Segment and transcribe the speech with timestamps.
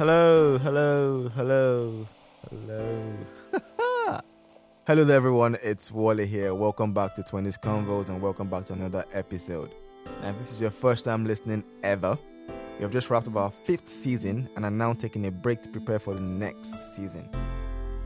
[0.00, 2.06] Hello, hello, hello,
[2.48, 3.12] hello.
[4.86, 5.58] hello there, everyone.
[5.62, 6.54] It's Wally here.
[6.54, 9.74] Welcome back to 20s Convos and welcome back to another episode.
[10.22, 12.18] And if this is your first time listening ever,
[12.78, 15.68] we have just wrapped up our fifth season and are now taking a break to
[15.68, 17.28] prepare for the next season.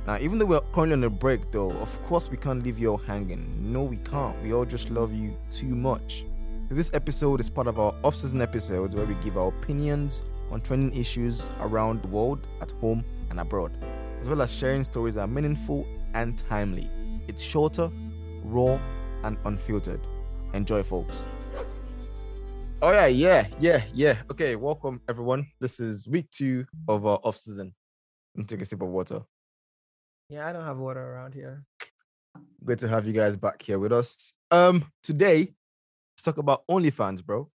[0.05, 2.88] Now, even though we're currently on a break, though, of course we can't leave you
[2.88, 3.73] all hanging.
[3.73, 4.42] No, we can't.
[4.42, 6.24] We all just love you too much.
[6.70, 10.98] This episode is part of our off-season episodes where we give our opinions on trending
[10.98, 13.77] issues around the world, at home and abroad,
[14.21, 16.91] as well as sharing stories that are meaningful and timely.
[17.27, 17.91] It's shorter,
[18.43, 18.79] raw,
[19.23, 20.01] and unfiltered.
[20.52, 21.25] Enjoy, folks.
[22.83, 24.16] Oh yeah, yeah, yeah, yeah.
[24.30, 25.47] Okay, welcome everyone.
[25.59, 27.74] This is week two of our off season.
[28.37, 29.23] And take a sip of water.
[30.29, 31.65] Yeah, I don't have water around here.
[32.65, 34.33] Great to have you guys back here with us.
[34.51, 35.55] Um, today
[36.15, 37.51] let's talk about OnlyFans, bro.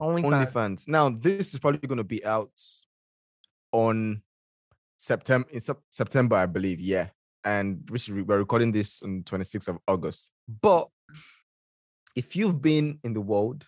[0.00, 0.24] OnlyFans.
[0.52, 0.88] OnlyFans.
[0.88, 2.52] Now, this is probably going to be out
[3.72, 4.22] on
[4.98, 6.80] September in Sep- September, I believe.
[6.80, 7.10] Yeah,
[7.44, 10.30] and we- we're recording this on 26th of August.
[10.48, 10.88] But
[12.16, 13.66] if you've been in the world,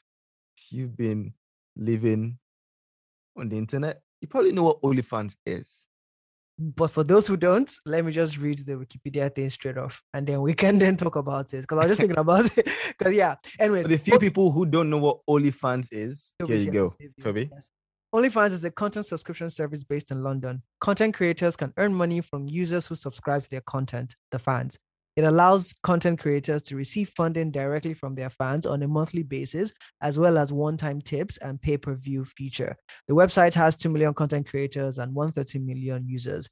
[0.57, 1.35] if you've been
[1.77, 2.39] living
[3.37, 5.87] on the internet, you probably know what OnlyFans is.
[6.59, 10.27] But for those who don't, let me just read the Wikipedia thing straight off, and
[10.27, 11.63] then we can then talk about it.
[11.63, 12.69] Because I was just thinking about it.
[12.99, 13.35] Because yeah.
[13.61, 16.93] Anyways, For the few people who don't know what OnlyFans is, here you to go.
[17.21, 17.51] Toby.
[17.53, 17.71] Yes.
[18.15, 20.63] OnlyFans is a content subscription service based in London.
[20.81, 24.79] Content creators can earn money from users who subscribe to their content, the fans.
[25.17, 29.73] It allows content creators to receive funding directly from their fans on a monthly basis,
[30.03, 32.77] as well as one time tips and pay per view feature.
[33.09, 36.49] The website has 2 million content creators and 130 million users.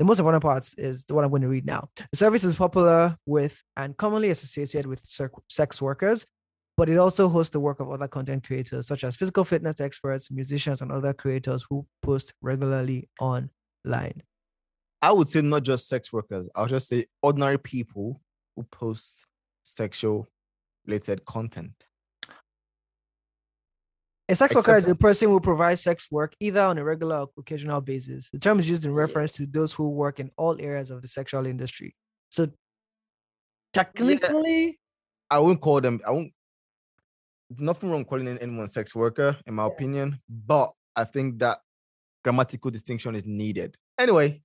[0.00, 1.88] The most important part is the one I'm going to read now.
[2.10, 5.02] The service is popular with and commonly associated with
[5.48, 6.26] sex workers,
[6.76, 10.30] but it also hosts the work of other content creators, such as physical fitness experts,
[10.30, 14.22] musicians, and other creators who post regularly online.
[15.00, 16.48] I would say not just sex workers.
[16.54, 18.20] I'll just say ordinary people
[18.56, 19.24] who post
[19.62, 20.28] sexual
[20.86, 21.86] related content.
[24.30, 27.30] A sex worker is a person who provides sex work either on a regular or
[27.38, 28.28] occasional basis.
[28.30, 31.08] The term is used in reference to those who work in all areas of the
[31.08, 31.94] sexual industry.
[32.30, 32.48] So,
[33.72, 34.78] technically,
[35.30, 36.00] I won't call them.
[36.06, 36.32] I won't.
[37.56, 39.72] Nothing wrong calling anyone a sex worker, in my Yeah.
[39.72, 40.20] opinion.
[40.28, 41.62] But I think that
[42.22, 43.78] grammatical distinction is needed.
[43.96, 44.42] Anyway,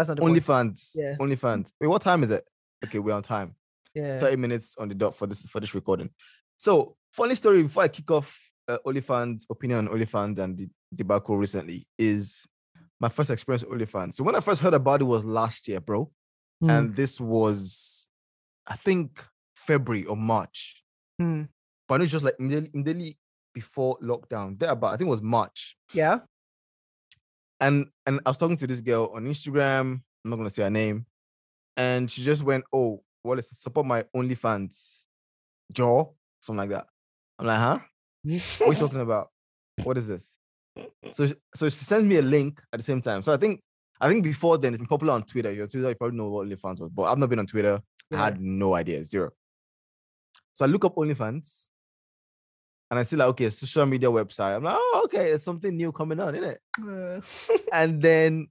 [0.00, 0.36] that's not the point.
[0.36, 0.90] OnlyFans.
[0.94, 1.16] Yeah.
[1.18, 1.72] OnlyFans.
[1.80, 2.44] Wait, what time is it?
[2.84, 3.54] Okay, we're on time.
[3.94, 4.18] Yeah.
[4.18, 6.10] 30 minutes on the dot for this for this recording.
[6.56, 8.38] So, funny story before I kick off
[8.68, 12.46] uh, OnlyFans opinion on OnlyFans and the debacle recently is
[13.00, 14.14] my first experience with OnlyFans.
[14.14, 16.10] So when I first heard about it was last year, bro,
[16.60, 18.06] Hmm, and this was
[18.66, 19.24] I think
[19.56, 20.82] February or March,
[21.18, 21.44] hmm.
[21.88, 23.18] but I know it's just like immediately, immediately
[23.54, 24.58] before lockdown.
[24.58, 26.20] There about I think it was March, Yeah.
[27.60, 30.02] And and I was talking to this girl on Instagram.
[30.24, 31.06] I'm not gonna say her name,
[31.76, 35.04] and she just went, "Oh, well, it's support my OnlyFans,
[35.72, 36.04] jaw,
[36.40, 36.86] something like that."
[37.38, 37.78] I'm like, "Huh?
[38.58, 39.30] What are you talking about?
[39.82, 40.36] What is this?"
[41.10, 43.22] So, so she sends me a link at the same time.
[43.22, 43.60] So I think,
[44.00, 45.52] I think before then it's been popular on Twitter.
[45.52, 47.80] Your Twitter, you probably know what OnlyFans was, but I've not been on Twitter.
[48.12, 49.30] I had no idea, zero.
[50.52, 51.69] So I look up OnlyFans,
[52.90, 54.56] and I see like, okay, social media website.
[54.56, 56.60] I'm like, oh, okay, there's something new coming on, isn't it?
[56.82, 57.20] Uh,
[57.72, 58.48] and then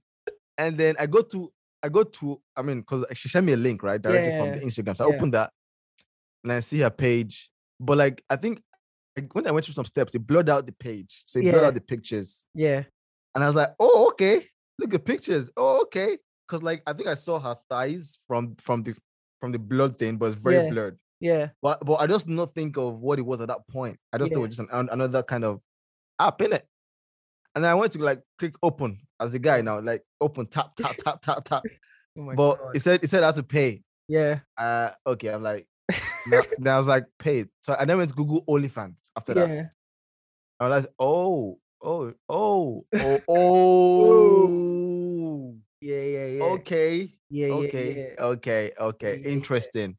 [0.56, 1.52] and then I go to
[1.82, 4.60] I go to I mean because she sent me a link right directly from the
[4.60, 4.96] Yeah, Instagram.
[4.96, 5.14] So I yeah.
[5.14, 5.52] opened that
[6.44, 8.62] and I see her page, but like I think
[9.16, 11.64] like, when I went through some steps, it blurred out the page, so it blurred
[11.64, 12.84] out the pictures, yeah.
[13.34, 14.46] and I was like, oh okay,
[14.78, 18.82] look at pictures, oh okay, because like I think I saw her thighs from from
[18.84, 18.96] the
[19.40, 20.70] from the blood thing, but it's very Yeah.
[20.70, 20.98] blurred.
[21.20, 21.48] Yeah.
[21.62, 23.98] But but I just not think of what it was at that point.
[24.12, 25.60] I just thought it was just an, an- another kind of
[26.18, 26.66] app in it.
[27.54, 30.74] And then I went to like click open as the guy now, like open tap
[30.76, 31.62] tap tap tap tap.
[32.18, 32.76] Oh but God.
[32.76, 33.82] it said it said I had to pay.
[34.08, 34.40] Yeah.
[34.56, 35.66] Uh okay, I'm like
[36.26, 37.48] now, then I was like paid.
[37.60, 39.48] So I then went to Google OnlyFans after that.
[39.48, 39.64] yeah.
[40.58, 45.56] I realized, oh, oh, oh, oh, oh.
[45.80, 46.02] Yeah.
[46.02, 46.26] Yeah.
[46.26, 46.42] Yeah.
[46.44, 47.46] okay, Yeah.
[47.46, 47.54] Yeah.
[47.54, 48.24] okay, yeah.
[48.24, 49.16] okay, okay.
[49.16, 49.32] Yeah, yeah.
[49.32, 49.96] Interesting.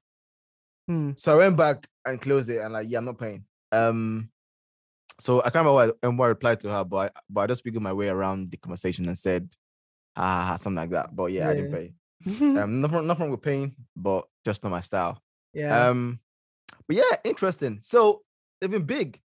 [0.91, 1.11] Hmm.
[1.15, 3.45] So I went back and closed it and like, yeah, I'm not paying.
[3.71, 4.29] Um,
[5.19, 7.41] so I can't remember what I, um, what I replied to her, but I, but
[7.41, 9.49] I just figured my way around the conversation and said,
[10.17, 11.15] ha, something like that.
[11.15, 11.93] But yeah, I didn't pay.
[12.41, 15.21] Um, nothing, nothing wrong with paying, but just not my style.
[15.53, 15.87] yeah.
[15.87, 16.19] Um,
[16.87, 17.79] but yeah, interesting.
[17.79, 18.21] So
[18.59, 19.19] they've been big.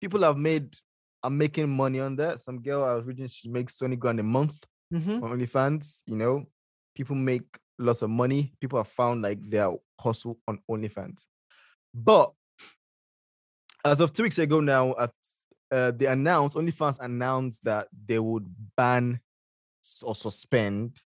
[0.00, 0.76] People have made,
[1.24, 2.40] are making money on that.
[2.40, 5.22] Some girl I was reading, she makes 20 grand a month Mhm.
[5.22, 6.02] on OnlyFans.
[6.06, 6.46] You know,
[6.94, 8.52] people make lots of money.
[8.60, 9.70] People have found like their
[10.00, 11.24] hustle on OnlyFans.
[11.94, 12.32] But
[13.84, 15.08] as of two weeks ago now, uh,
[15.70, 18.46] uh, they announced OnlyFans announced that they would
[18.76, 19.20] ban
[20.02, 21.00] or suspend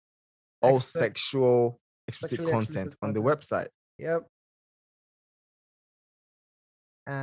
[0.61, 4.27] all sexual explicit content on the website, Yep.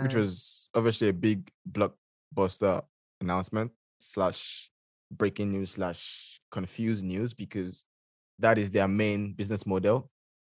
[0.03, 2.83] which was obviously a big blockbuster
[3.21, 4.71] announcement slash
[5.13, 7.85] breaking news slash confused news because
[8.39, 10.11] that is their main business model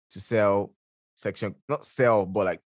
[0.09, 0.73] to sell
[1.15, 2.61] section not sell but like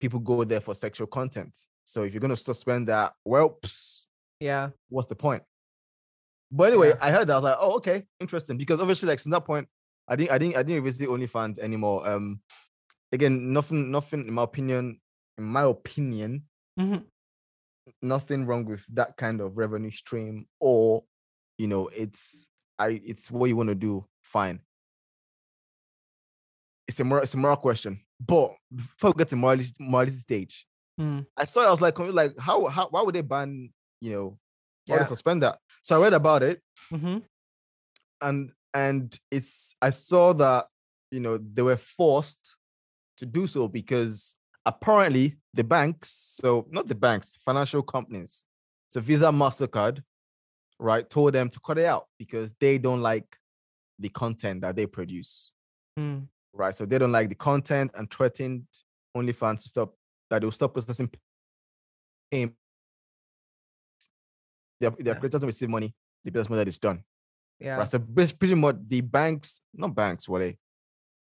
[0.00, 3.58] people go there for sexual content so if you're going to suspend that well
[4.40, 4.70] yeah.
[4.88, 5.42] what's the point
[6.50, 6.94] but anyway Yeah.
[7.00, 9.66] i heard that i was like oh okay interesting because obviously like since that point
[10.08, 12.40] i didn't i didn't i didn't visit onlyfans anymore um
[13.12, 15.00] again nothing nothing in my opinion
[15.38, 16.42] in my opinion
[16.78, 17.04] Mhm.
[18.02, 21.04] nothing wrong with that kind of revenue stream or
[21.58, 22.48] you know it's
[22.78, 24.60] i it's what you want to do fine
[26.88, 30.66] it's a moral it's a moral question but before we get to morality morality stage
[30.98, 31.26] Mm.
[31.36, 33.68] i saw it, i was like like how how why would they ban
[34.00, 34.38] you know
[34.86, 35.02] why Yeah.
[35.02, 37.22] they suspend that so i read about it Mhm.
[38.22, 40.68] and and it's i saw that
[41.10, 42.56] you know they were forced
[43.18, 46.08] to do so because apparently the banks
[46.40, 48.44] so not the banks financial companies
[48.88, 50.02] so visa mastercard
[50.78, 53.36] right told them to cut it out because they don't like
[53.98, 55.52] the content that they produce
[55.98, 56.28] Mm.
[56.52, 58.64] right so they don't like the content and threatened
[59.16, 59.94] onlyfans to stop
[60.28, 61.10] that they'll stop processing
[62.30, 62.54] payment
[64.80, 65.18] their, their Yeah.
[65.20, 65.94] creators don't receive money
[66.24, 67.02] the business model is done
[67.58, 67.76] Yeah.
[67.76, 67.88] Right.
[67.88, 70.58] So pretty much the banks, not banks, what they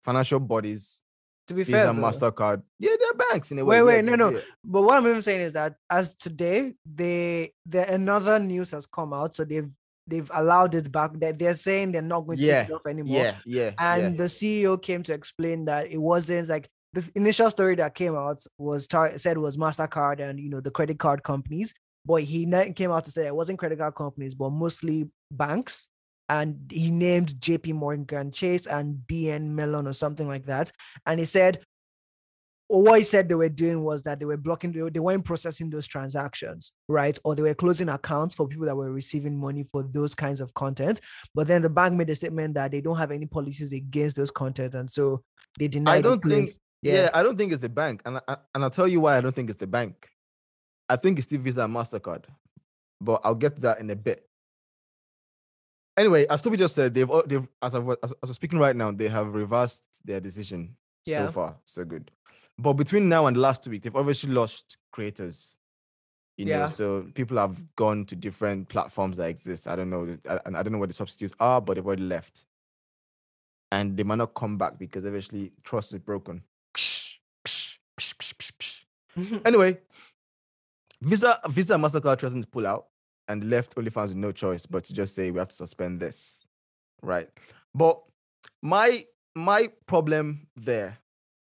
[0.04, 1.00] financial bodies,
[1.48, 2.64] To be Visa, fair, though, Mastercard.
[2.80, 3.82] Yeah, they're banks in a way.
[3.82, 4.30] Wait, yeah, wait, no, no.
[4.32, 4.42] yeah.
[4.64, 9.14] but what I'm even saying is that as today, they the another news has come
[9.14, 9.70] out, so they've
[10.08, 11.12] they've allowed it back.
[11.20, 13.18] That they're saying they're not going to Yeah, take it off anymore.
[13.18, 13.72] Yeah, yeah.
[13.78, 14.18] and yeah.
[14.18, 18.44] the CEO came to explain that it wasn't like the initial story that came out
[18.58, 21.74] was tar- said was Mastercard and you know the credit card companies,
[22.06, 22.46] but he
[22.76, 25.90] came out to say it wasn't credit card companies, but mostly banks.
[26.28, 27.74] And he named J.P.
[27.74, 30.72] Morgan Chase and BN Mellon or something like that.
[31.06, 31.64] And he said,
[32.68, 35.88] what he said they were doing was that they were blocking, they, weren't processing those
[35.88, 37.18] transactions, right?
[37.24, 40.54] Or they were closing accounts for people that were receiving money for those kinds of
[40.56, 41.00] content.
[41.36, 44.32] But then the bank made a statement that they don't have any policies against those
[44.32, 45.24] content, and so
[45.60, 45.98] they denied.
[45.98, 46.58] I don't think- claims.
[46.82, 47.10] yeah.
[47.14, 48.02] I don't think it's the bank.
[48.06, 50.10] And, I, and I'll tell you why I don't think it's the bank.
[50.90, 52.26] I think it's still Visa and MasterCard.
[53.00, 54.28] But I'll get to that in a bit.
[55.98, 59.34] Anyway, as Toby just said, they've, they've as, of, as, speaking right now, they have
[59.34, 60.76] reversed their decision
[61.06, 61.28] Yeah.
[61.28, 61.56] so far.
[61.64, 62.12] So good.
[62.58, 65.56] But between now and last week, they've obviously lost creators.
[66.38, 66.66] You know, Yeah.
[66.68, 69.68] so people have gone to different platforms that exist.
[69.70, 72.04] I don't know, I, and I don't know what the substitutes are, but they've already
[72.04, 72.46] left,
[73.72, 76.44] and they might not come back because obviously trust is broken.
[79.46, 79.78] Anyway,
[81.02, 82.88] Visa, Visa, Mastercard threatened to pull out
[83.28, 86.46] and left OnlyFans with no choice but to just say we have to suspend this,
[87.02, 87.30] right?
[87.74, 88.02] But
[88.62, 89.06] my
[89.36, 90.98] my problem there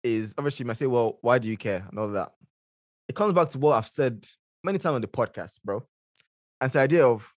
[0.02, 2.32] is obviously you might say, well, why do you care and all that?
[3.08, 4.26] It comes back to what I've said
[4.64, 5.86] many times on the podcast, bro.
[6.60, 7.32] And it's the idea of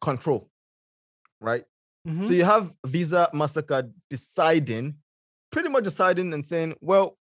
[0.00, 0.50] control,
[1.40, 1.64] right?
[2.06, 2.22] Mhm.
[2.22, 4.96] So you have Visa, MasterCard deciding,
[5.50, 7.18] pretty much deciding and saying, well,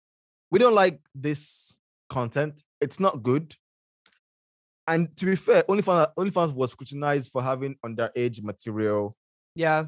[0.49, 1.77] we don't like this
[2.09, 2.63] content.
[2.81, 3.55] It's not good.
[4.87, 9.15] And to be fair, OnlyFans, OnlyFans was scrutinized for having underage material.
[9.55, 9.85] yeah,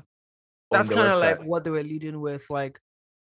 [0.72, 2.50] that's kind of like what they were leading with.
[2.50, 2.80] Like,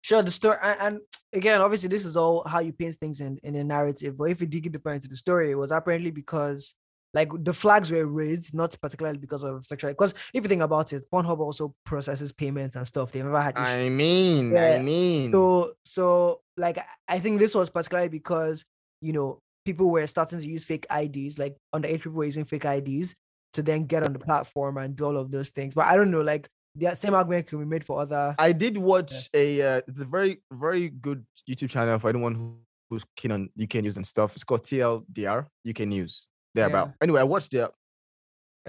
[0.03, 0.99] sure, the story, and, and
[1.33, 4.17] again, obviously, this is all how you paint things in in a narrative.
[4.17, 6.75] But if you dig deeper into the story, it was apparently because
[7.13, 9.91] like the flags were raised, not particularly because of sexual.
[9.91, 13.11] Because if you think about it, Pornhub also processes payments and stuff.
[13.11, 13.67] They've never had issues.
[13.67, 14.77] I mean, Yeah.
[14.79, 15.31] I mean.
[15.31, 18.65] So so like I think this was particularly because
[19.01, 22.65] you know people were starting to use fake IDs, like underage people were using fake
[22.65, 23.15] IDs
[23.53, 25.73] to then get on the platform and do all of those things.
[25.73, 28.35] But I don't know, like the same argument can be made for other.
[28.37, 29.61] I did watch a.
[29.61, 32.57] Uh, it's a very very good YouTube channel for anyone who,
[32.89, 34.35] who's keen on UK news and stuff.
[34.35, 36.27] It's called TLDR UK News.
[36.53, 36.93] Thereabout.
[37.01, 37.69] Anyway, I watched their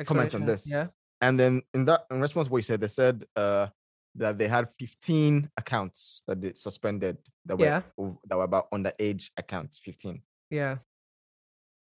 [0.04, 0.68] comment on this.
[0.68, 0.86] Yeah.
[1.20, 3.68] And then in that in response to what you said, they said uh
[4.16, 7.82] that they had 15 accounts that they suspended that were Yeah.
[8.28, 9.78] that were about underage accounts.
[9.78, 10.22] 15.
[10.50, 10.78] Yeah.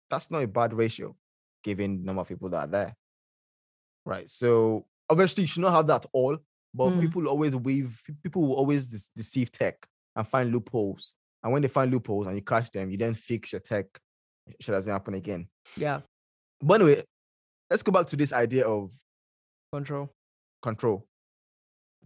[0.09, 1.15] That's not a bad ratio,
[1.63, 2.95] given the number of people that are there.
[4.05, 4.29] Right.
[4.29, 6.37] So obviously you should not have that all,
[6.73, 7.01] but Mm.
[7.01, 11.15] people always weave people will always dis- deceive tech and find loopholes.
[11.43, 13.85] And when they find loopholes and you catch them, you then fix your tech.
[14.47, 15.47] It doesn't happen again.
[15.75, 16.01] Yeah.
[16.61, 17.03] But anyway,
[17.69, 18.91] let's go back to this idea of
[19.71, 20.09] Control.
[20.61, 21.07] control.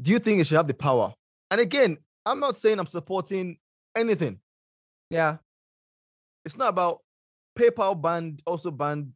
[0.02, 1.14] Do you think it should have the power?
[1.52, 3.58] And again, I'm not saying I'm supporting
[3.96, 4.40] anything.
[5.10, 5.38] Yeah.
[6.46, 7.00] It's not about
[7.58, 9.14] PayPal banned, also banned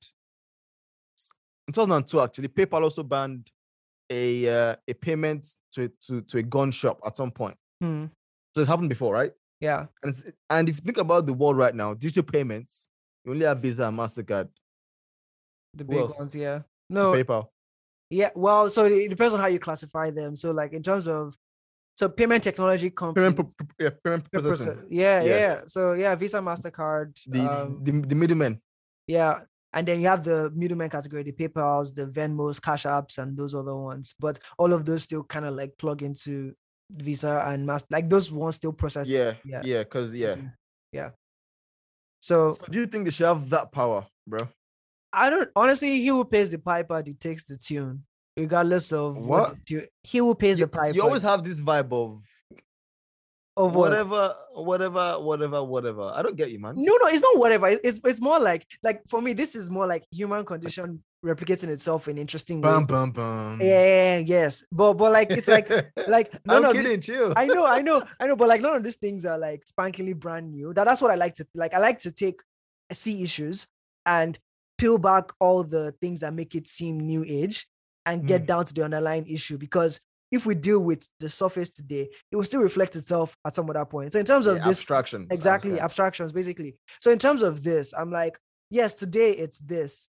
[1.68, 3.50] in 2002 actually, PayPal also banned
[4.10, 7.56] a uh, a payment to, to to a gun shop at some point.
[7.82, 8.06] Hmm.
[8.54, 9.32] So it's happened before, right?
[9.60, 9.86] Yeah.
[10.04, 12.88] And it's, and if you think about the world right now, digital payments,
[13.24, 14.50] you only have Visa and Mastercard,
[15.74, 16.20] The Who big else?
[16.20, 16.60] ones, yeah.
[16.90, 17.48] No, PayPal.
[18.10, 18.30] yeah.
[18.36, 20.36] Well, so it depends on how you classify them.
[20.36, 21.36] So, like in terms of,
[21.96, 23.34] so payment technology companies.
[23.34, 24.86] Payment, yeah, payment processing.
[24.90, 25.36] yeah, Yeah.
[25.36, 27.18] yeah, So yeah, Visa, Mastercard.
[27.28, 28.62] The, um, the the middlemen.
[29.08, 29.42] yeah,
[29.74, 33.54] and then you have the middleman category, the PayPal's, the Venmos, Cash Apps, and those
[33.56, 34.14] other ones.
[34.20, 36.54] But all of those still kind of like plug into
[36.92, 37.88] Visa and Master.
[37.92, 39.08] Like those ones still process.
[39.10, 39.62] Yeah, yeah.
[39.64, 40.36] yeah, because yeah.
[40.36, 40.54] Mhm.
[40.92, 41.10] Yeah.
[42.20, 44.40] So So do you think they should have that power, bro?
[45.12, 45.90] I don't honestly.
[46.02, 48.04] He who pays the piper dictates the tune,
[48.38, 49.50] regardless of what.
[49.50, 49.66] What?
[49.66, 50.96] tune, he who pays You, the piper.
[50.96, 52.22] you always have this vibe of
[53.56, 53.92] of what?
[53.92, 56.12] whatever, whatever, whatever, whatever.
[56.16, 56.74] I don't get you, man.
[56.76, 57.68] No, no, it's not whatever.
[57.68, 62.08] It's it's more like like for me, this is more like human condition replicating itself
[62.08, 62.62] in interesting.
[62.62, 63.60] Bum bum bum.
[63.62, 65.70] Yeah, yes, but but like it's like
[66.08, 67.34] like no I'm of this- kidding, chill.
[67.36, 70.18] I know, I know, I know, but like none of these things are like spankingly
[70.20, 70.74] brand new.
[70.74, 71.76] That that's what I like to like.
[71.76, 72.42] I like to take
[72.92, 73.68] see issues
[74.08, 74.38] and
[74.80, 77.68] peel back all the things that make it seem new age
[78.06, 78.48] and get mm.
[78.48, 82.44] down to the underlying issue because if we deal with the surface today, it will
[82.44, 84.14] still reflect itself at some other point.
[84.14, 85.28] So in terms of Yeah, this abstractions.
[85.32, 86.76] Exactly abstractions basically.
[87.02, 88.38] So in terms of this i'm like
[88.70, 90.10] yes today it's this.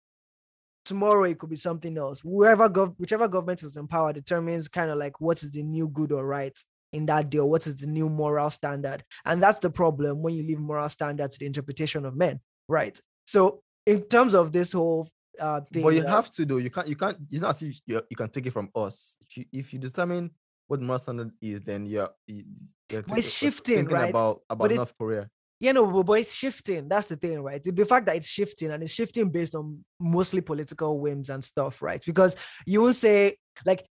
[0.85, 2.19] Tomorrow it could be something else.
[2.21, 5.87] Whoever gov- whichever government is in power determines kind of like what is the new
[5.87, 6.57] good or right
[6.91, 9.03] in that deal what is the new moral standard.
[9.25, 12.99] And that's the problem when you leave moral standards to the interpretation of men right?
[13.25, 15.09] So in terms of this whole
[15.39, 16.59] uh thing But you that- have to do.
[16.59, 16.87] You can't.
[16.87, 17.17] You can't.
[17.29, 19.17] It's not as if you, you can take it from us.
[19.21, 20.31] If you, if you determine
[20.67, 22.43] what moral standard is, then you're you,
[22.89, 24.09] you're, But it's thi- shifting, thinking right?
[24.09, 25.29] about about it- North Korea.
[25.59, 26.89] Yeah, no, but, but it's shifting.
[26.89, 27.63] That's the thing, right?
[27.63, 31.81] The, fact that it's shifting and it's shifting based on mostly political whims and stuff,
[31.81, 32.03] right?
[32.05, 32.35] Because
[32.65, 33.85] you will say, like,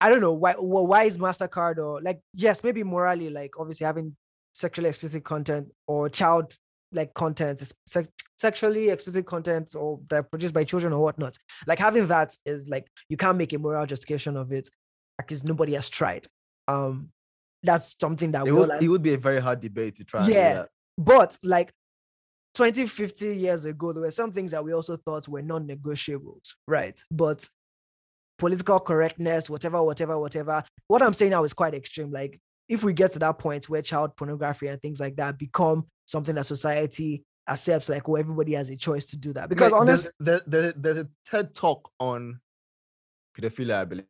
[0.00, 0.54] I don't know why.
[0.58, 4.16] Well, why is Mastercard or like, yes, maybe morally, like, obviously having
[4.52, 6.54] sexually explicit content or child
[6.92, 11.36] like contents, sex- sexually explicit content or that are produced by children or whatnot.
[11.66, 14.68] Like having that is like you can't make a moral justification of it
[15.18, 16.26] because nobody has tried.
[16.66, 17.10] Um,
[17.62, 20.26] that's something that It would, like- it would be a very hard debate to try.
[20.28, 20.64] Yeah.
[20.96, 21.72] but like
[22.54, 26.54] 20, 50 years ago, there were some things that we also thought were non negotiables,
[26.66, 26.98] right?
[27.10, 27.48] But
[28.38, 30.64] political correctness, whatever, whatever, whatever.
[30.86, 32.10] What I'm saying now is quite extreme.
[32.10, 35.86] Like, if we get to that point where child pornography and things like that become
[36.08, 39.48] something that society accepts, like, well, everybody has a choice to do that.
[39.48, 42.40] Because Mate, honestly, there's, there, there- there's a TED talk on
[43.36, 44.04] pedophilia, I believe.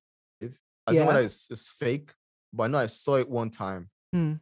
[0.87, 1.00] I Yeah.
[1.00, 2.12] think whether it's, it's fake,
[2.52, 4.35] but I know I saw it one time Hmm.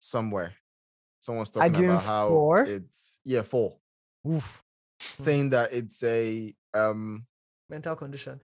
[0.00, 0.54] somewhere.
[1.20, 2.62] Someone's talking Arguing about how for?
[2.64, 3.78] it's yeah four,
[4.26, 4.64] oof,
[4.98, 7.24] saying that it's a um
[7.70, 8.40] mental condition.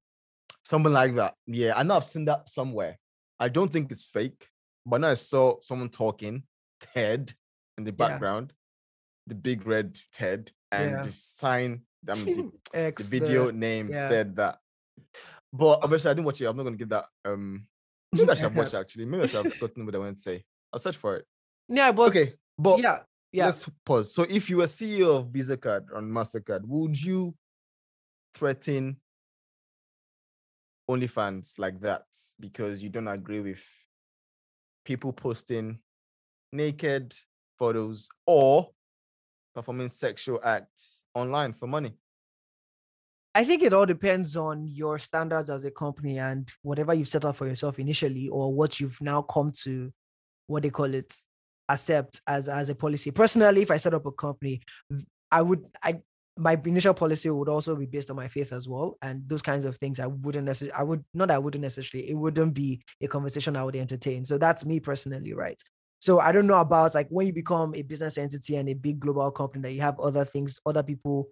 [0.63, 1.35] something like that.
[1.47, 2.99] Yeah, I know I've seen that somewhere.
[3.41, 4.49] I don't think it's fake,
[4.87, 6.45] but now I saw someone talking,
[6.81, 7.33] Ted
[7.77, 8.53] in the background,
[9.29, 11.03] the big red Ted, and Yeah.
[11.03, 14.09] the sign, I mean, the, X, the video name yeah.
[14.09, 14.59] said that.
[15.53, 16.47] But obviously, I didn't watch it.
[16.47, 17.07] I'm not gonna give that.
[17.25, 17.67] Um,
[18.13, 19.05] maybe I should have watched it, actually.
[19.07, 20.45] Maybe I should have forgotten what I went to say.
[20.73, 21.25] I'll search for it.
[21.69, 22.27] Yeah, but Okay,
[22.59, 23.01] but yeah,
[23.33, 23.47] yeah.
[23.47, 24.13] let's pause.
[24.15, 27.35] So, if you were CEO of Visa Card on Mastercard, would you
[28.35, 28.97] threaten
[30.91, 32.05] OnlyFans like that
[32.41, 33.63] because you don't agree with
[34.85, 35.79] people posting
[36.53, 37.15] naked
[37.59, 38.71] photos or
[39.59, 41.95] performing sexual acts online for money?
[43.35, 47.25] I think it all depends on your standards as a company and whatever you've set
[47.25, 49.93] up for yourself initially, or what you've now come to,
[50.47, 51.13] what they call it,
[51.69, 53.11] accept as as a policy.
[53.11, 54.61] Personally, if I set up a company,
[55.31, 56.01] I would I
[56.37, 59.65] my initial policy would also be based on my faith as well, and those kinds
[59.65, 59.99] of things.
[59.99, 63.65] I wouldn't necessarily, I would not, I wouldn't necessarily, it wouldn't be a conversation I
[63.65, 64.25] would entertain.
[64.25, 65.61] So that's me personally, right?
[66.01, 69.01] So I don't know about like when you become a business entity and a big
[69.01, 71.29] global company that you have other things, other people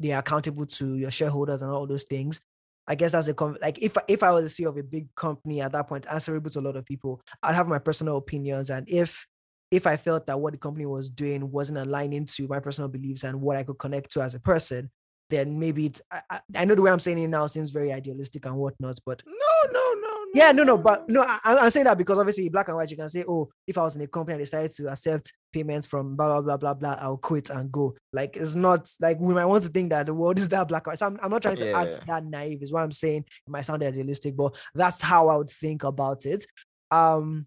[0.00, 2.40] they are accountable to your shareholders and all those things.
[2.86, 5.60] I guess that's a like if if I was a CEO of a big company
[5.62, 8.88] at that point, answerable to a lot of people, I'd have my personal opinions, and
[8.88, 9.26] if
[9.70, 13.24] if I felt that what the company was doing wasn't aligning to my personal beliefs
[13.24, 14.90] and what I could connect to as a person,
[15.30, 16.02] then maybe it's.
[16.10, 19.22] I- I know the way I'm saying it now seems very idealistic and whatnot, but
[19.26, 20.13] No, no, no.
[20.34, 22.96] Yeah, no, no, but no, I, I'm saying that because obviously black and white, you
[22.96, 26.16] can say, oh, if I was in a company and decided to accept payments from
[26.16, 27.94] blah blah blah blah blah, I'll quit and go.
[28.12, 30.86] Like it's not like we might want to think that the world is that black
[30.86, 30.98] and white.
[30.98, 33.24] So I'm, I'm not trying to act that naive, is what I'm saying.
[33.46, 36.44] It might sound idealistic, but that's how I would think about it.
[36.90, 37.46] Um,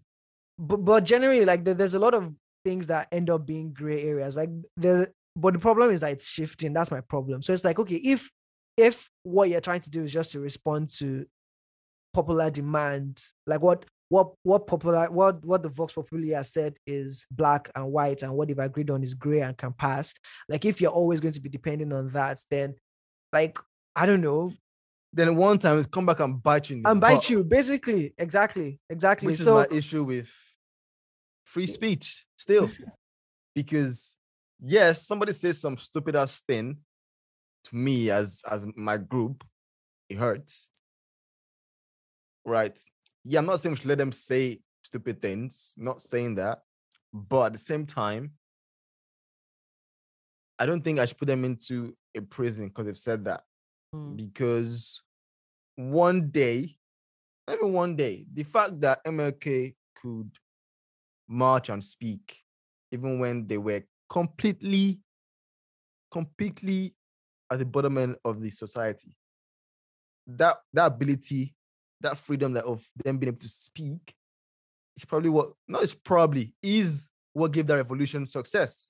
[0.58, 2.32] but but generally, like there- there's a lot of
[2.64, 4.36] things that end up being gray areas.
[4.36, 6.72] Like the but the problem is that it's shifting.
[6.72, 7.42] That's my problem.
[7.42, 8.30] So it's like okay, if
[8.76, 11.26] if what you're trying to do is just to respond to
[12.12, 17.26] popular demand, like what what what popular what what the Vox Populi has said is
[17.30, 20.14] black and white, and what they've agreed on is gray and can pass.
[20.48, 22.74] Like if you're always going to be depending on that, then
[23.32, 23.58] like
[23.94, 24.52] I don't know,
[25.12, 26.82] Then one time it's come back and bite you.
[26.84, 27.44] and bite butt, you.
[27.44, 29.26] Basically, exactly, exactly.
[29.28, 30.30] Which so is my issue with
[31.44, 32.70] free speech still.
[33.54, 34.16] because
[34.60, 36.78] yes, somebody says some stupid ass thing
[37.64, 39.44] to me as as my group,
[40.08, 40.67] it hurts.
[42.44, 42.78] Right.
[43.24, 46.62] Yeah, I'm not saying we should let them say stupid things, not saying that.
[47.12, 48.32] But at the same time,
[50.58, 53.42] I don't think I should put them into a prison because they've said that.
[53.94, 54.16] Mm.
[54.16, 55.02] Because
[55.76, 56.76] one day,
[57.46, 60.30] maybe one day, the fact that MLK could
[61.28, 62.42] march and speak,
[62.90, 65.00] even when they were completely,
[66.10, 66.94] completely
[67.50, 69.14] at the bottom end of the society,
[70.26, 71.54] that that ability,
[72.00, 74.14] that freedom that of them being able to speak,
[74.96, 78.88] is probably what no, it's probably is what gave that revolution success.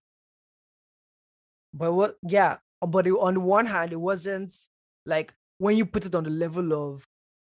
[1.72, 4.54] But what, yeah, but it, on the one hand, it wasn't
[5.04, 7.06] like when you put it on the level of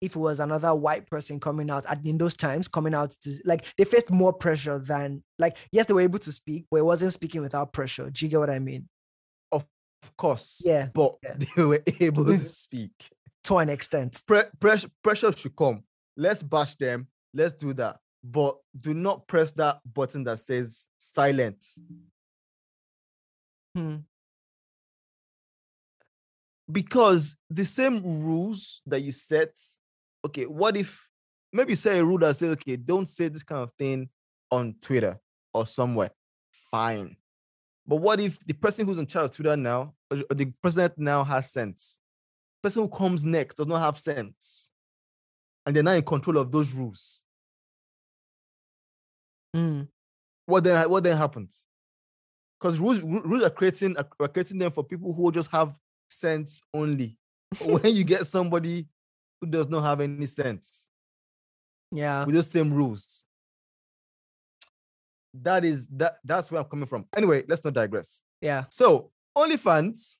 [0.01, 3.33] if it was another white person coming out at in those times, coming out to
[3.45, 6.86] like they faced more pressure than like yes, they were able to speak, but it
[6.86, 8.10] wasn't speaking without pressure.
[8.10, 8.88] Do you get what I mean?
[10.03, 11.36] Of course, Yeah, but yeah.
[11.55, 12.91] they were able to speak.
[13.46, 14.24] To an extent.
[14.26, 15.84] Pre- pressure, pressure should come.
[16.16, 17.08] Let's bash them.
[17.34, 17.98] Let's do that.
[18.24, 21.66] But do not press that button that says silent.
[23.76, 23.98] Hmm.
[26.72, 29.60] Because the same rules that you set,
[30.26, 31.08] okay, what if
[31.52, 34.10] maybe you say a rule that says, okay, don't say this kind of thing
[34.52, 35.20] on Twitter
[35.54, 36.12] or somewhere.
[36.72, 37.16] Fine.
[37.86, 41.24] But what if the person who's in charge of Twitter now, or the president now
[41.24, 41.98] has sense?
[42.63, 44.72] Person who comes next does not have sense.
[45.66, 47.24] And they're not in control of those rules.
[49.55, 49.88] Mm.
[50.48, 51.64] what then what then happens?
[52.59, 55.77] Because rules rules are creating are creating them for people who just have
[56.09, 57.18] sense only.
[57.64, 58.88] When you get somebody
[59.40, 60.88] who does not have any sense
[61.92, 62.25] Yeah.
[62.25, 63.25] with the same rules,
[65.35, 67.05] that is that that's where I'm coming from.
[67.16, 68.22] Anyway, let's not digress.
[68.42, 68.66] Yeah.
[68.70, 70.18] So OnlyFans.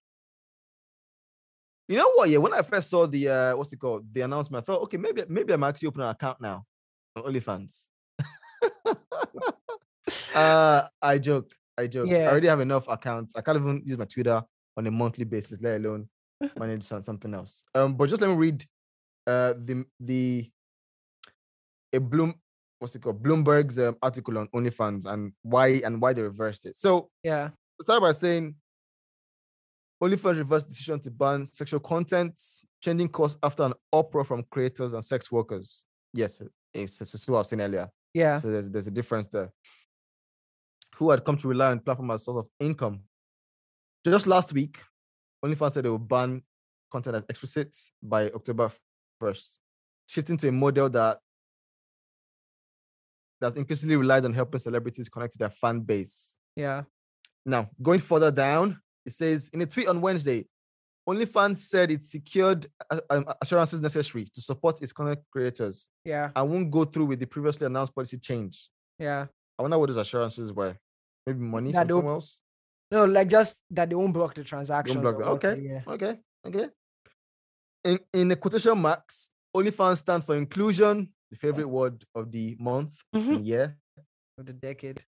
[1.88, 2.30] You know what?
[2.30, 4.98] Yeah, when I first saw the uh what's it called, the announcement, I thought, okay,
[4.98, 6.64] maybe maybe I'm actually opening an account now
[7.16, 7.88] on OnlyFans.
[10.36, 12.10] uh I joke, I joke.
[12.28, 13.36] I already have enough accounts.
[13.36, 14.42] I can't even use my Twitter
[14.78, 16.10] on a monthly basis, let alone
[16.58, 17.64] manage some- something else.
[17.76, 18.66] Um, but just let me read
[19.28, 20.50] uh the the
[21.94, 22.34] a Bloom
[22.80, 26.76] what's it called Bloomberg's um, article on OnlyFans and why and why they reversed it.
[26.76, 27.52] So Yeah.
[27.82, 28.56] start by saying
[30.04, 32.42] OnlyFans reversed decision to ban sexual content,
[32.82, 35.84] changing course after an uproar from creators and sex workers.
[36.14, 36.42] Yes,
[36.74, 37.90] it's, it's what I was saying earlier.
[38.14, 38.36] Yeah.
[38.36, 39.52] So there's there's a difference there.
[40.96, 43.00] Who had come to rely on platform as a source of income.
[44.06, 44.78] Just last week,
[45.44, 46.42] OnlyFans said they will ban
[46.92, 48.70] content as explicit by October
[49.22, 49.58] 1st,
[50.06, 51.20] shifting to a model that
[53.40, 56.38] that's increasingly relied on helping celebrities connect to their fan base.
[56.56, 56.84] Yeah.
[57.46, 60.46] Now, going further down, it says in a tweet on Wednesday,
[61.08, 66.32] OnlyFans said it secured uh, um, assurances necessary to support its content creators Yeah.
[66.36, 68.70] I won't go through with the previously announced policy change.
[68.98, 69.28] Yeah.
[69.60, 70.78] I wonder what those assurances were.
[71.28, 72.40] Maybe money That from someone else.
[72.92, 75.02] No, like just that they won't block the transaction.
[75.02, 75.16] block.
[75.16, 75.60] Okay.
[75.62, 75.82] Yeah.
[75.88, 76.68] Okay, okay.
[77.84, 82.94] In in the quotation marks, OnlyFans stand for inclusion, the favorite word of the month
[83.14, 83.36] Mhm.
[83.38, 83.78] and year,
[84.38, 85.04] Of the decade.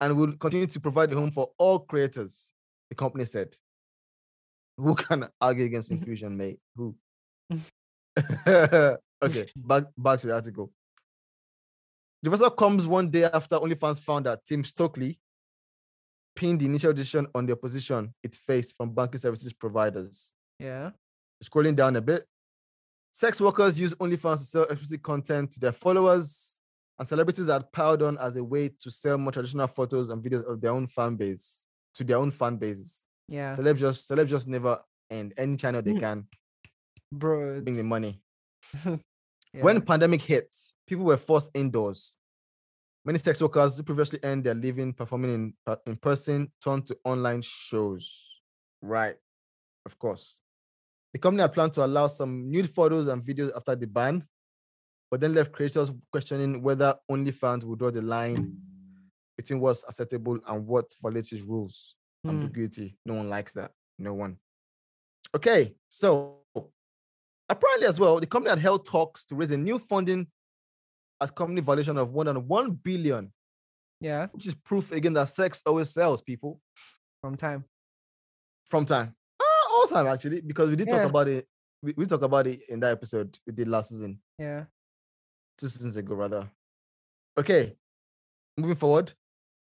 [0.00, 2.52] and will continue to provide a home for all creators.
[2.90, 3.56] The company said.
[4.76, 6.58] Who can argue against infusion, inclusion, mate?
[6.76, 6.96] Who?
[7.52, 7.60] Mhm.
[9.22, 10.72] okay, back back to the article.
[12.22, 15.18] The vessel comes one day after OnlyFans founder Tim Stokely
[16.34, 20.32] pinned the initial decision on the opposition it faced from banking services providers.
[20.58, 20.90] Yeah.
[21.42, 22.26] Scrolling down a bit,
[23.12, 26.58] sex workers use OnlyFans to sell explicit content to their followers,
[26.98, 30.44] and celebrities had piled on as a way to sell more traditional photos and videos
[30.50, 31.62] of their own fan base
[31.94, 33.04] to their own fan bases.
[33.28, 33.52] Yeah.
[33.54, 35.34] Celebs just celebs just never end.
[35.36, 36.00] Any channel they Mm.
[36.00, 36.28] can
[37.12, 37.60] Bro.
[37.62, 38.22] bring the money.
[38.84, 38.96] yeah.
[39.62, 40.54] When pandemic hit,
[40.86, 42.16] people were forced indoors.
[43.04, 45.54] Many sex workers who previously earned their living performing in,
[45.86, 48.28] in person turned to online shows.
[48.82, 49.16] Right,
[49.86, 50.38] of course.
[51.12, 54.24] The company had planned to allow some nude photos and videos after the ban,
[55.10, 58.56] but then left creators questioning whether OnlyFans would draw the line
[59.40, 61.94] between what's acceptable and what violates rules.
[62.22, 62.30] Hmm.
[62.30, 62.96] Ambiguity.
[63.06, 63.70] No one likes that.
[63.98, 64.36] No one.
[65.34, 66.38] Okay, so
[67.48, 70.26] apparently as well, the company had held talks to raise a new funding
[71.20, 73.32] at company valuation of more than one billion,
[74.00, 76.60] Yeah, which is proof again that sex always sells people
[77.22, 77.64] from time.
[78.66, 79.14] from time.
[79.42, 81.00] Ah, all time actually, because we did Yeah.
[81.02, 81.46] talk about it.
[81.82, 84.66] We, we talked about it in that episode we did last season, Yeah.
[85.58, 86.50] two seasons ago rather.
[87.38, 87.76] Okay,
[88.56, 89.12] moving forward,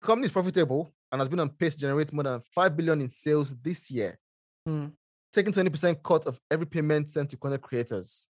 [0.06, 3.10] company is profitable and has been on pace to generate more than five billion in
[3.10, 4.18] sales this year.
[4.66, 4.88] Hmm.
[5.32, 8.26] taking 20% cut of every payment sent to content creators.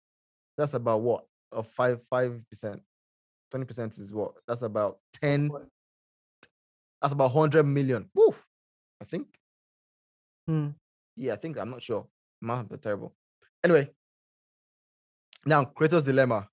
[0.58, 1.26] That's about what?
[1.52, 2.82] Of five five percent.
[3.54, 4.34] 20% is what?
[4.48, 5.52] That's about 10.
[7.02, 8.10] That's about 100 million.
[8.16, 8.48] Woof.
[9.00, 9.28] I think.
[10.48, 10.70] Hmm.
[11.16, 12.08] Yeah, I think I'm not sure.
[12.42, 13.14] Math are terrible.
[13.64, 13.92] Anyway.
[15.46, 16.48] Now, creators dilemma.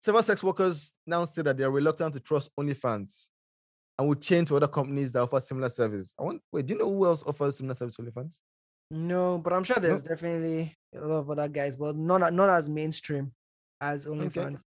[0.00, 3.28] Several sex workers now say that they are reluctant to trust OnlyFans
[3.98, 6.14] and will change to other companies that offer similar service.
[6.18, 8.38] I want wait, do you know who else offers similar service to OnlyFans?
[8.90, 12.68] No, but I'm sure there's definitely a lot of other guys, but not not as
[12.68, 13.32] mainstream
[13.80, 14.62] as OnlyFans.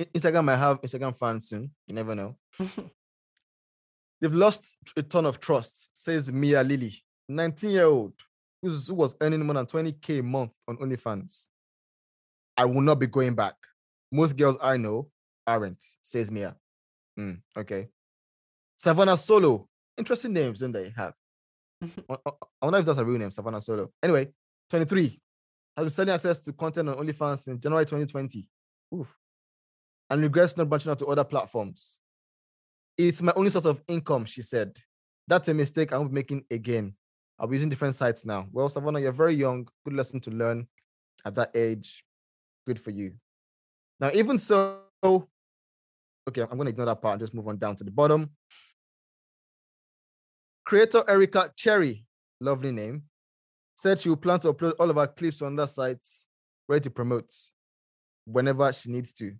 [0.00, 1.70] I- Instagram might have Instagram fans soon.
[1.86, 2.36] You never know.
[4.20, 6.94] They've lost a ton of trust, says Mia Lily,
[7.28, 8.14] 19 year old,
[8.62, 11.46] who was earning more than 20k a month on OnlyFans.
[12.56, 13.54] I will not be going back.
[14.10, 15.10] Most girls I know
[15.46, 16.56] aren't, says Mia.
[17.16, 17.88] Hmm, okay.
[18.76, 19.68] Savannah Solo.
[19.96, 21.14] Interesting names, don't they have?
[21.82, 22.16] I
[22.62, 23.90] wonder if that's a real name, Savannah Solo.
[24.02, 24.28] Anyway,
[24.70, 25.20] 23.
[25.76, 28.48] Has been selling access to content on OnlyFans since January 2020.
[28.94, 29.14] Oof.
[30.08, 31.98] And regrets not branching out to other platforms.
[32.96, 34.78] It's my only source of income, she said.
[35.28, 36.94] That's a mistake I won't be making again.
[37.38, 38.46] I'll be using different sites now.
[38.52, 39.68] Well, Savannah, you're very young.
[39.84, 40.66] Good lesson to learn
[41.24, 42.04] at that age.
[42.66, 43.12] Good for you.
[44.00, 47.76] Now, even so, okay, I'm going to ignore that part and just move on down
[47.76, 48.30] to the bottom.
[50.66, 52.04] Creator Erica Cherry,
[52.40, 53.04] lovely name,
[53.76, 56.04] said she will plan to upload all of her clips on that site
[56.68, 57.32] ready to promote
[58.24, 59.32] whenever she needs to.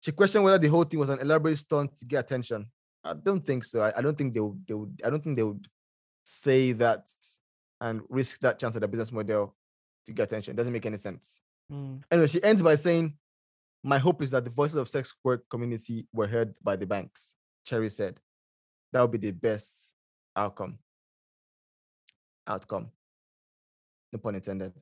[0.00, 2.66] She questioned whether the whole thing was an elaborate stunt to get attention.
[3.02, 3.80] I don't think so.
[3.80, 5.00] I, I don't think they would, they would.
[5.02, 5.66] I don't think they would
[6.22, 7.08] say that
[7.80, 9.56] and risk that chance of the business model
[10.04, 10.52] to get attention.
[10.52, 11.40] It doesn't make any sense.
[11.70, 11.96] Hmm.
[12.10, 13.14] Anyway, she ends by saying,
[13.82, 17.34] "My hope is that the voices of sex work community were heard by the banks."
[17.64, 18.20] Cherry said,
[18.92, 19.94] "That would be the best
[20.36, 20.78] outcome."
[22.46, 22.90] Outcome.
[24.12, 24.72] No pun intended.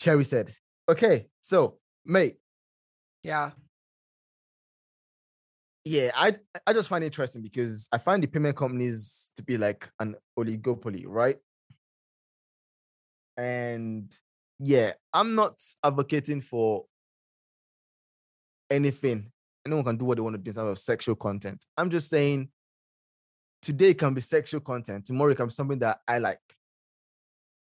[0.00, 0.54] Cherry said,
[0.88, 2.38] "Okay, so mate,
[3.22, 3.52] Yeah.
[5.84, 6.34] yeah, I
[6.66, 10.16] I just find it interesting because I find the payment companies to be like an
[10.38, 11.38] oligopoly, right?
[13.36, 14.16] And
[14.58, 16.86] yeah, I'm not advocating for
[18.70, 19.32] anything.
[19.66, 21.64] Anyone can do what they want to do in terms of sexual content.
[21.76, 22.48] I'm just saying
[23.62, 26.40] today it can be sexual content, tomorrow it can be something that I like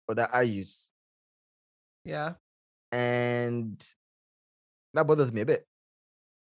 [0.07, 0.89] or that I use.
[2.03, 2.33] Yeah.
[2.91, 3.83] And
[4.93, 5.65] that bothers me a bit.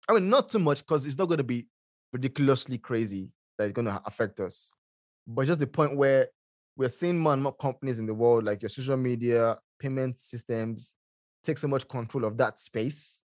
[0.09, 1.67] I mean, not too much because it's not going to be
[2.11, 4.71] ridiculously crazy that it's going to affect us.
[5.27, 6.27] But just the point where
[6.75, 10.95] we're seeing more and more companies in the world, like your social media, payment systems,
[11.43, 13.21] take so much control of that space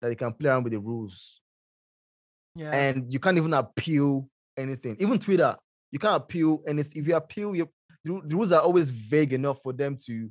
[0.00, 1.40] that they can play around with the rules.
[2.56, 2.70] Yeah.
[2.70, 4.96] And you can't even appeal anything.
[4.98, 5.56] Even Twitter,
[5.90, 7.02] you can't appeal anything.
[7.02, 7.68] If you appeal, you
[8.04, 10.28] the rules are always vague enough for them to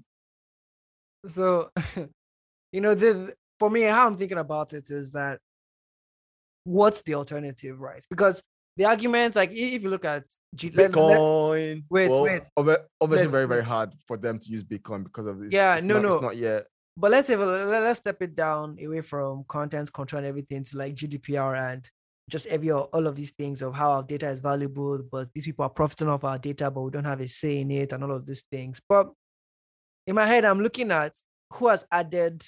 [1.27, 1.69] So,
[2.71, 5.39] you know, the for me, how I'm thinking about it is that
[6.63, 8.03] what's the alternative, right?
[8.09, 8.41] Because
[8.77, 10.23] the arguments, like if you look at
[10.55, 11.19] G- let- let-
[11.89, 12.41] wait, well, wait.
[12.57, 15.51] Obviously, Let's- very, very hard for them to use Bitcoin because of this.
[15.51, 16.13] Yeah, it's no, not, no.
[16.13, 16.67] It's not yet.
[16.97, 20.77] but let's have a, let's step it down away from content control and everything to
[20.77, 21.89] like GDPR and
[22.31, 25.63] just every all of these things of how our data is valuable, but these people
[25.63, 28.11] are profiting off our data, but we don't have a say in it and all
[28.11, 28.81] of these things.
[28.87, 29.11] But
[30.07, 31.13] in my head, I'm looking at
[31.53, 32.43] who has added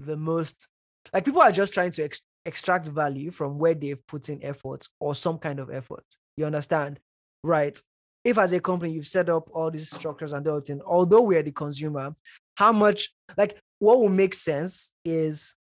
[0.00, 0.66] the most.
[1.12, 4.86] Like people are just trying to ex- extract value from where they've put in effort
[4.98, 6.04] or some kind of effort.
[6.36, 6.98] You understand,
[7.44, 7.80] right?
[8.24, 11.42] If as a company you've set up all these structures and everything, although we are
[11.42, 12.14] the consumer,
[12.56, 15.54] how much like what will make sense is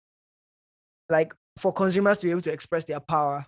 [1.08, 3.44] like for consumers to be able to express their power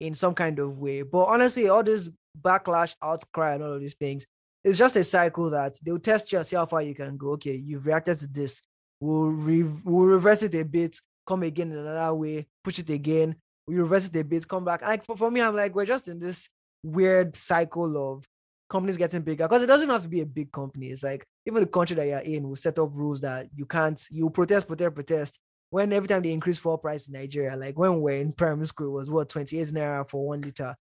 [0.00, 1.02] in some kind of way.
[1.02, 2.08] But honestly, all this
[2.40, 4.26] backlash, outcry, and all of these things,
[4.64, 7.30] it's just a cycle that they'll test you and see how far you can go.
[7.32, 8.62] Okay, you've reacted to this.
[9.00, 13.36] We'll, re- we'll reverse it a bit, come again in another way, push it again.
[13.66, 14.82] We reverse it a bit, come back.
[14.82, 16.48] Like for, for me, I'm like, we're just in this
[16.82, 18.24] weird cycle of
[18.68, 20.88] companies getting bigger because it doesn't have to be a big company.
[20.88, 24.02] It's like even the country that you're in will set up rules that you can't,
[24.10, 25.38] you protest, protest, protest.
[25.70, 28.92] When every time they increase fuel price in Nigeria, like when we're in primary school,
[28.92, 30.74] was what 28 naira for one liter.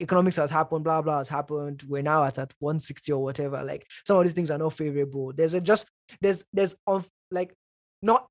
[0.00, 1.84] economics has happened, blah blah has happened.
[1.88, 3.62] We're now at at 160 or whatever.
[3.64, 5.32] Like some of these things are not favorable.
[5.34, 5.88] There's a just
[6.20, 7.54] there's there's on like
[8.02, 8.26] not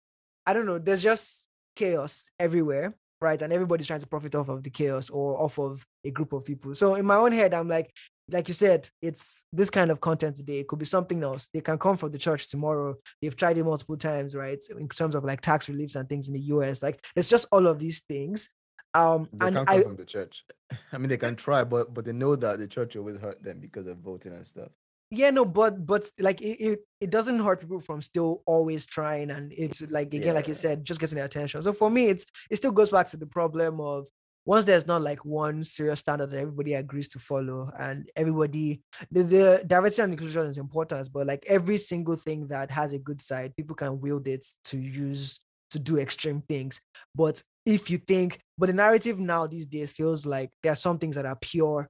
[0.45, 0.79] I don't know.
[0.79, 3.41] There's just chaos everywhere, right?
[3.41, 6.45] And everybody's trying to profit off of the chaos or off of a group of
[6.45, 6.73] people.
[6.73, 7.91] So in my own head, I'm like,
[8.29, 10.59] like you said, it's this kind of content today.
[10.59, 11.49] It could be something else.
[11.53, 12.95] They can come from the church tomorrow.
[13.21, 14.61] They've tried it multiple times, right?
[14.77, 16.83] In terms of like tax reliefs and things in the US.
[16.83, 18.49] Like it's just all of these things.
[18.93, 20.43] Um They and can't come I from the church.
[20.91, 23.59] I mean, they can try, but but they know that the church always hurt them
[23.59, 24.71] because of voting and stuff.
[25.09, 29.31] yeah, no, but but like it, it, it doesn't hurt people from still always trying
[29.31, 31.63] and it's like again, like you said, just getting their attention.
[31.63, 34.07] So for me, it's it still goes back to the problem of
[34.47, 38.81] once there's not like one serious standard that everybody agrees to follow and everybody
[39.11, 42.97] the, the diversity and inclusion is important but like every single thing that has a
[42.97, 46.79] good side people can wield it to use to do extreme things.
[47.13, 50.97] But if you think but the narrative now these days feels like there are some
[50.97, 51.89] things that are pure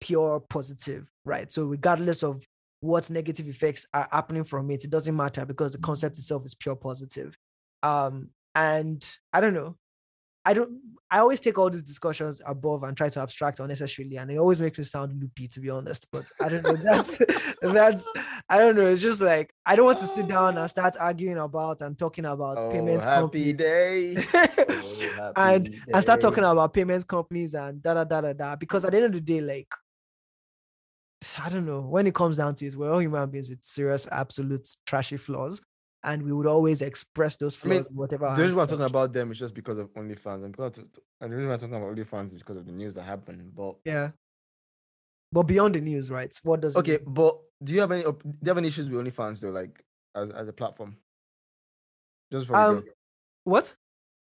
[0.00, 1.50] pure positive right?
[1.52, 2.44] So regardless of
[2.80, 6.56] what negative effects are happening from it it doesn't matter because the concept itself is
[6.56, 7.38] pure positive.
[7.84, 9.76] Um and i don't know
[10.46, 10.80] I don't.
[11.08, 14.60] I always take all these discussions above and try to abstract unnecessarily, and it always
[14.60, 16.06] makes me sound loopy, to be honest.
[16.10, 16.74] But I don't know.
[16.74, 17.20] That's
[17.62, 18.08] that's.
[18.48, 18.86] I don't know.
[18.86, 21.04] It's just like I don't want to sit down and start oh.
[21.04, 24.16] arguing about and talking about Oh, payment happy companies day!
[25.18, 28.56] Oh, and happy and start talking about payments companies and da da da da da.
[28.56, 29.68] Because at the end of the day, like
[31.42, 31.80] I don't know.
[31.80, 35.60] When it comes down to it, we're all human beings with serious, absolute trashy flaws,
[36.04, 38.32] and we would always express those I mean, whatever.
[38.34, 40.86] The reason why I'm talking about them is just because of OnlyFans, and because of,
[41.20, 43.54] and the reason why I'm talking about OnlyFans is because of the news that happened.
[43.54, 44.10] But Yeah.
[45.32, 46.34] But beyond the news, right?
[46.44, 49.04] What does it okay, but do you have any do you have any issues with
[49.04, 49.82] OnlyFans though, like
[50.14, 50.96] as as a platform?
[52.32, 52.84] Just for Um,
[53.44, 53.74] what?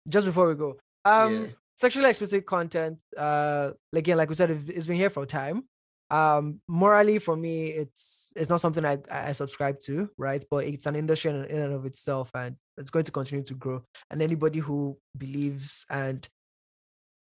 [0.07, 1.47] Just before we go, um, Yeah.
[1.75, 2.99] sexually explicit content.
[3.15, 5.67] Uh, like, again, like we said, it's been here for a time.
[6.09, 10.43] Um, morally, for me, it's it's not something I I subscribe to, right?
[10.49, 13.53] But it's an industry in, in and of itself, and it's going to continue to
[13.53, 13.83] grow.
[14.09, 16.27] And anybody who believes and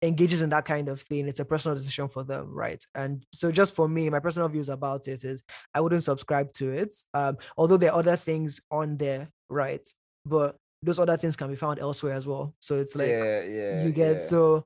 [0.04, 2.84] engages in that kind of thing, it's a personal decision for them, right?
[2.94, 6.72] And so, just for me, my personal views about it is I wouldn't subscribe to
[6.72, 6.96] it.
[7.14, 9.88] Um, although there are other things on there, right?
[10.26, 12.54] But those other things can be found elsewhere as well.
[12.60, 14.22] So it's like yeah, yeah, you get yeah.
[14.22, 14.66] so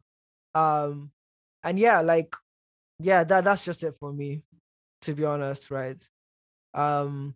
[0.54, 1.12] um
[1.64, 2.36] and yeah, like
[3.02, 4.44] yeah, that that's just it for me,
[5.02, 6.02] to be honest, right?
[6.74, 7.36] Um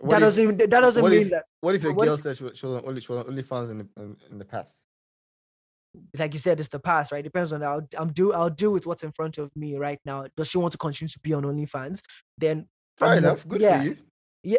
[0.00, 2.36] What that if- doesn't that doesn't mean if- that What if a girl if- said
[2.36, 4.82] she was, she was only she was on OnlyFans in the in, in the past?
[6.18, 7.24] like you said, it's the past, right?
[7.24, 10.26] Depends on I'll I'm do I'll do with what's in front of me right now.
[10.36, 12.02] Does she want to continue to be on OnlyFans?
[12.36, 13.48] Then Fair I'm not- enough.
[13.48, 13.78] Good yeah.
[13.80, 13.96] for you.
[14.42, 14.58] yeah,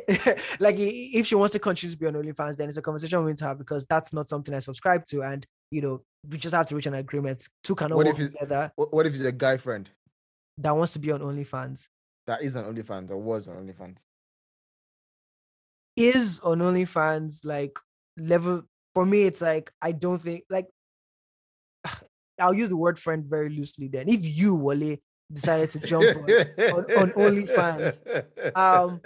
[0.60, 3.32] like if she wants to continue to be on OnlyFans, then it's a conversation we
[3.32, 6.56] need to have because that's not something I subscribe to, and you know we just
[6.56, 7.48] have to reach an agreement.
[7.64, 8.72] Two cannot What work if together.
[8.76, 9.88] What, what if it's a guy friend
[10.60, 11.88] That wants to be on OnlyFans
[12.28, 13.98] that is on OnlyFans or was on OnlyFans?
[15.96, 17.78] is on OnlyFans like
[18.18, 19.24] level for me.
[19.24, 20.68] It's like I don't think like
[22.40, 23.88] I'll use the word friend very loosely.
[23.88, 24.98] Then if you Wale
[25.32, 28.56] decided to jump on, on OnlyFans.
[28.56, 29.02] Um,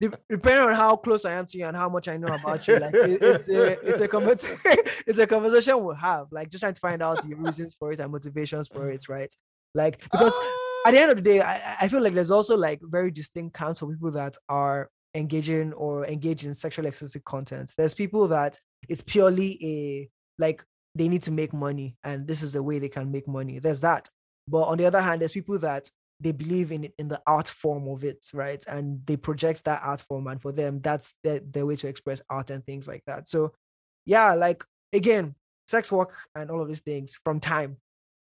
[0.00, 2.78] depending on how close I am to you and how much I know about you,
[2.78, 4.58] like it- it's a it's a conversation
[5.06, 6.26] it's a conversation we'll have.
[6.30, 9.32] Like just trying to find out your reasons for it and motivations for it, right?
[9.74, 10.34] Like because
[10.86, 13.54] at the end of the day, I, I- feel like there's also like very distinct
[13.54, 17.72] counts for people that are engaging or engage in sexually explicit content.
[17.76, 20.64] There's people that it's purely a like
[20.94, 23.58] they need to make money and this is a way they can make money.
[23.58, 24.08] There's that.
[24.48, 25.88] But on the other hand, there's people that
[26.20, 28.62] they believe in in the art form of it, right?
[28.68, 32.20] And they project that art form, and for them, that's their, their way to express
[32.30, 33.28] art and things like that.
[33.28, 33.52] So,
[34.06, 35.34] yeah, like again,
[35.66, 37.76] sex work and all of these things from time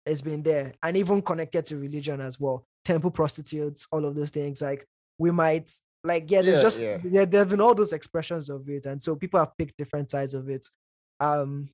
[0.05, 2.65] has been there, and even connected to religion as well.
[2.83, 4.61] Temple prostitutes, all of those things.
[4.61, 4.85] Like
[5.17, 5.69] we might
[6.03, 6.97] like yeah, there's Yeah, just yeah.
[7.03, 10.11] yeah, there have been all those expressions of it, and so people have picked different
[10.11, 10.67] sides of it.
[11.19, 11.69] Um,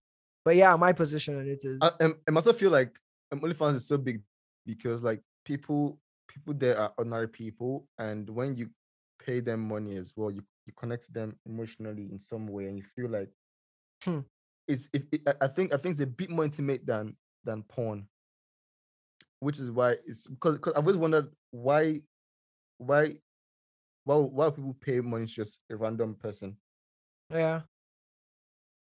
[0.46, 2.98] but yeah, my position on it is I, um, I must feel like
[3.32, 4.22] um, OnlyFans is so big
[4.66, 8.70] because like people people there are ordinary people, and when you
[9.24, 12.78] pay them money as well, you you connect to them emotionally in some way, and
[12.78, 13.30] you feel like
[14.04, 14.20] Hmm.
[14.68, 18.08] it's it, it, I think I think it's a bit more intimate than than porn,
[19.42, 22.02] which is why it's because because I've always wondered why
[22.78, 23.18] why
[24.06, 26.56] why why people pay money to just a random person.
[27.30, 27.62] yeah.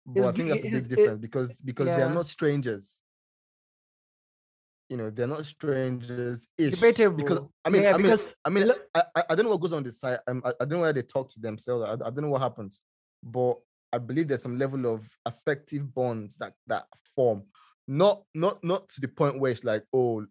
[0.06, 3.00] But It's I think that's a big it- difference because because they're not strangers.
[4.88, 6.48] You know, they're not strangers.
[7.16, 8.06] Because I mean, Yeah, I mean,
[8.44, 10.18] I mean, look- I, I I don't know what goes on the side.
[10.26, 11.88] Um, I, I don't know why they talk to themselves.
[11.88, 12.80] I, I don't know what happens,
[13.22, 13.54] but
[13.92, 17.44] I believe there's some level of affective bonds that that form.
[17.86, 20.26] Not not not to the point where it's like, oh,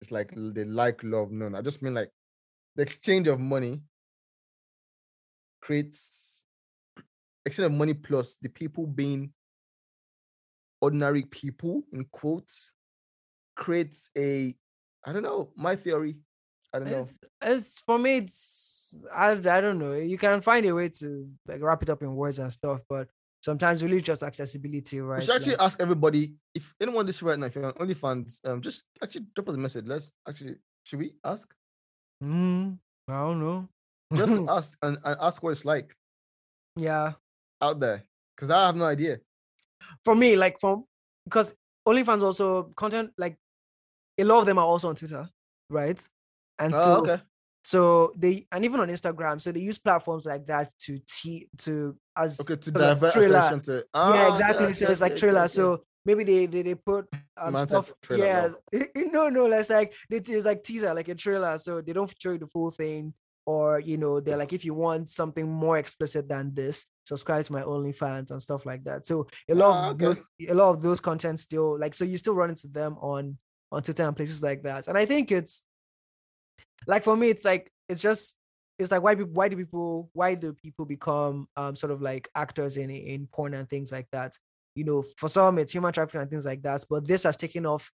[0.00, 1.30] it's like they like love.
[1.30, 2.10] No, I just mean like
[2.76, 3.82] the exchange of money
[5.60, 6.42] creates
[7.44, 9.32] exchange of money plus the people being
[10.80, 12.72] ordinary people in quotes
[13.54, 14.54] creates a
[15.04, 16.16] I don't know my theory.
[16.72, 17.00] I don't know.
[17.00, 18.16] It's, it's for me.
[18.18, 19.94] It's I, I don't know.
[19.94, 23.08] You can find a way to like wrap it up in words and stuff, but
[23.40, 25.20] sometimes really just accessibility, right?
[25.20, 28.40] We should actually Like, ask everybody if anyone this right now, if you're on OnlyFans,
[28.48, 29.84] um, just actually drop us a message.
[29.86, 31.52] Let's actually should we ask?
[32.22, 33.68] mm, I don't know.
[34.14, 35.94] Just ask and, and ask what it's like
[36.76, 37.12] yeah,
[37.60, 38.04] out there.
[38.36, 39.18] Because I have no idea.
[40.04, 40.84] for me, like from
[41.24, 41.54] because
[41.86, 43.36] OnlyFans also content like
[44.18, 45.28] a lot of them are also on Twitter,
[45.68, 46.08] right?
[46.58, 47.22] And Oh, so okay.
[47.62, 51.96] So they and even on Instagram, so they use platforms like that to te- to
[52.16, 53.36] as Okay, to divert trailer.
[53.38, 54.64] attention to yeah, Ah, exactly.
[54.66, 55.48] okay, so okay, it's like okay, trailer.
[55.48, 57.92] So maybe they they, they put um, stuff.
[58.10, 58.48] yeah,
[58.96, 59.28] no.
[59.28, 59.46] no.
[59.52, 61.58] It's like it is like teaser, like a trailer.
[61.58, 63.12] So they don't show you the full thing,
[63.46, 67.52] or you know, they're like, if you want something more explicit than this, subscribe to
[67.52, 69.06] my OnlyFans and stuff like that.
[69.06, 70.04] So a lot Ah, of okay.
[70.06, 73.36] those, a lot of those content still like, so you still run into them on
[73.72, 74.88] on Twitter and places like that.
[74.88, 75.62] And I think it's
[76.86, 78.36] like for me, it's like it's just
[78.78, 82.76] it's like why why do people why do people become um sort of like actors
[82.76, 84.32] in in porn and things like that?
[84.74, 87.66] You know for some it's human trafficking and things like that but this has taken
[87.66, 87.90] off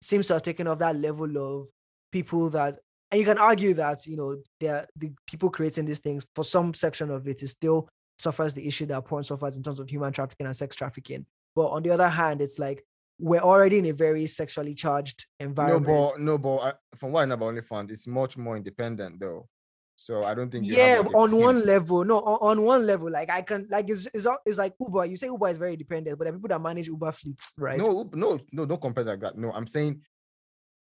[0.00, 1.68] seems to have taken off that level of
[2.12, 2.78] people that
[3.10, 4.86] and you can argue that you know the
[5.26, 9.04] people creating these things for some section of it is still suffers the issue that
[9.04, 11.26] porn suffers in terms of human trafficking and sex trafficking.
[11.54, 12.84] But on the other hand it's like
[13.18, 15.86] we're already in a very sexually charged environment.
[15.86, 19.20] No, but no, but I, from what I know about OnlyFans, it's much more independent
[19.20, 19.48] though.
[19.96, 22.84] So I don't think yeah have, like, a on one level no on, on one
[22.84, 25.76] level like i can like it's, it's it's like uber you say uber is very
[25.76, 29.20] dependent but the people that manage uber fleets right No, no, no, don't compare like
[29.20, 29.38] that.
[29.38, 30.00] No, I'm saying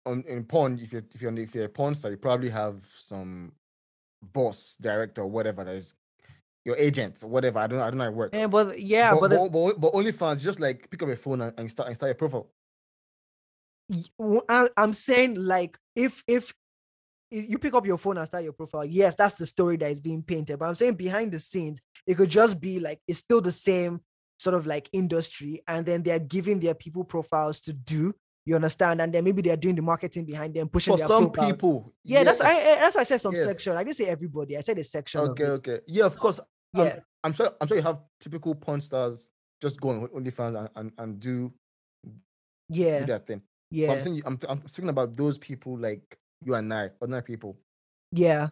[0.06, 2.84] on in porn, if you're if you're if you're a porn star, you probably have
[2.96, 3.52] some
[4.22, 5.94] boss, director, whatever that is
[6.66, 7.60] your agent or whatever.
[7.60, 8.36] I don't I don't know how it works.
[8.36, 11.52] yeah but yeah but, but, but, but, OnlyFans, just like pick up your phone and,
[11.56, 12.50] and start and start a profile.
[14.76, 16.52] I'm saying like if if
[17.30, 19.98] you pick up your phone and start your profile yes that's the story that is
[19.98, 23.40] being painted but i'm saying behind the scenes it could just be like it's still
[23.40, 24.00] the same
[24.38, 29.00] sort of like industry and then they're giving their people profiles to do you understand
[29.02, 31.60] and then maybe they're doing the marketing behind them pushing For some profiles.
[31.60, 33.80] people, yeah that's I, I eh, that's why i said some section yes.
[33.80, 35.80] i didn't say everybody i said a section Okay, okay.
[35.88, 36.38] Yeah, of course.
[36.74, 36.98] I'm- Yeah.
[37.24, 37.50] I'm, sure.
[37.60, 41.52] I'm sure you have typical porn stars just go on OnlyFans and, and, and do
[42.68, 43.38] yeah do their thing.
[43.70, 47.22] But yeah I'm saying I'm I'm speaking about those people like you and I, ordinary
[47.22, 47.56] people.
[48.12, 48.48] Yeah.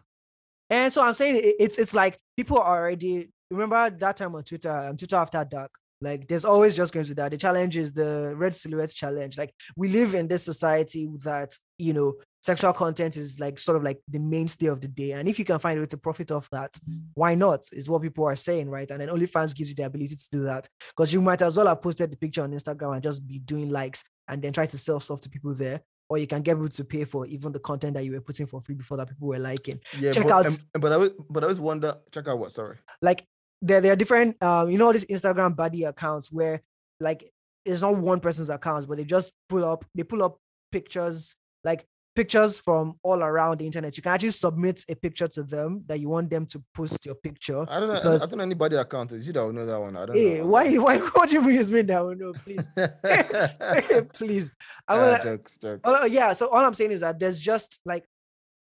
[0.69, 4.43] And so I'm saying it- it's it's like people are already remember that time on
[4.43, 5.71] Twitter, um, Twitter after dark.
[6.01, 7.31] Like there's always just going to that.
[7.31, 9.37] The challenge is the red silhouette challenge.
[9.37, 13.83] Like we live in this society that you know sexual content is like sort of
[13.83, 15.11] like the mainstay of the day.
[15.13, 16.77] And if you can find a way to profit off that,
[17.15, 17.61] why not?
[17.73, 18.89] Is what people are saying, right?
[18.91, 20.69] And then OnlyFans gives you the ability to do that.
[20.89, 23.69] Because you might as well have posted the picture on Instagram and just be doing
[23.71, 25.81] likes and then try to sell stuff to people there.
[26.07, 28.45] Or you can get people to pay for even the content that you were putting
[28.45, 31.11] for free before that people were liking Yeah, Check but, out- um, but I always,
[31.27, 31.95] but I always wonder.
[32.13, 32.51] Check out what?
[32.51, 32.77] Sorry.
[33.01, 33.25] like
[33.61, 36.61] there, there are different um you know these instagram body accounts where
[36.99, 37.23] like
[37.63, 40.37] it's not one person's accounts but they just pull up they pull up
[40.73, 45.43] pictures like pictures from all around the internet you can actually submit a picture to
[45.43, 48.11] them that you want them to post your picture I don't know.
[48.11, 49.11] I- I, don't know anybody account.
[49.11, 49.95] Is you that will know that one?
[49.97, 50.47] I don't hey know.
[50.47, 52.65] why why would you this me down no please
[54.13, 54.51] please
[54.87, 55.81] i Ah, will jokes, jokes.
[55.83, 56.33] Oh yeah.
[56.33, 58.05] So all I'm saying is that there's just like,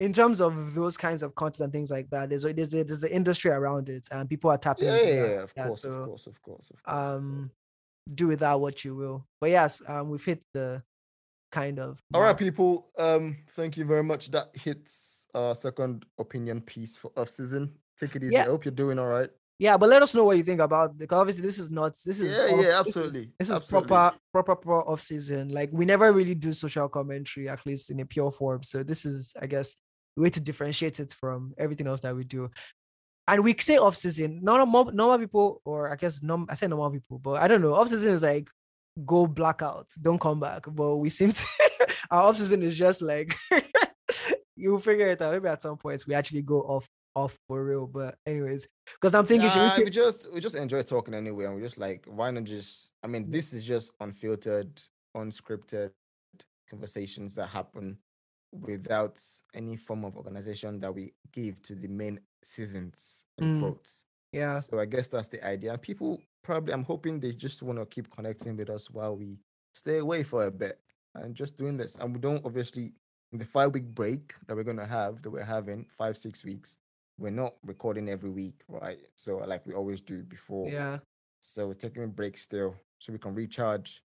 [0.01, 2.85] in terms of those kinds of content and things like that, there's a, there's a,
[2.85, 4.87] there's an industry around it, and people are tapping.
[4.87, 5.31] yeah, yeah, that.
[5.31, 6.98] yeah, of course, so, of course, of course, of course.
[6.98, 7.51] Um,
[8.12, 9.27] do with that what you will.
[9.40, 10.83] But yes, um, we've hit the
[11.51, 12.01] kind of.
[12.15, 12.91] All right, people.
[12.99, 14.31] Um, thank you very much.
[14.31, 17.73] That hits our second opinion piece for off season.
[17.99, 18.35] Take it easy.
[18.35, 18.43] Yeah.
[18.43, 19.31] I hope you're doing all right.
[19.61, 22.21] Yeah, but let us know what you think about because obviously this is not this
[22.21, 23.89] is Yeah, off- yeah, this is- absolutely, This is, absolutely.
[23.89, 25.49] proper proper proper off season.
[25.49, 28.63] Like we never really do social commentary, at least in a pure form.
[28.63, 29.75] So this is, I guess,
[30.17, 32.51] a way to differentiate it from everything else that we do.
[33.27, 34.40] And we say off season.
[34.44, 37.75] Normal normal people, or I guess norm, I say normal people, but I don't know.
[37.75, 38.49] Off season is like
[39.05, 40.65] go blackout, don't come back.
[40.71, 41.46] But we seem to
[42.11, 43.35] our off season is just like
[44.57, 45.33] you'll figure it out.
[45.33, 47.87] Maybe at some points we actually go off off for real.
[47.87, 51.55] But anyways, because I'm thinking should we we just we just enjoy talking anyway, and
[51.55, 52.92] we're just like, why not just?
[53.03, 54.81] I mean, this is just unfiltered,
[55.17, 55.90] unscripted
[56.71, 57.99] conversations that happen
[58.53, 59.21] without
[59.55, 63.25] any form of organization that we give to the main seasons.
[63.38, 63.61] In Mm.
[63.61, 64.07] quotes.
[64.33, 64.58] Yeah.
[64.60, 65.72] So I guess that's the idea.
[65.72, 69.38] And people probably, I'm hoping they just want to keep connecting with us while we
[69.74, 70.79] stay away for a bit
[71.14, 71.96] and just doing this.
[71.96, 72.92] And we don't obviously
[73.33, 76.79] the five week break that we're gonna have, that we're having five six weeks,
[77.18, 79.00] we're not recording every week, right?
[79.16, 80.68] So like we always do before.
[80.68, 80.98] Yeah.
[81.40, 84.02] So we're taking a break still, so we can recharge